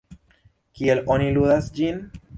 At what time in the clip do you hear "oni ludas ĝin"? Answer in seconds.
1.17-2.05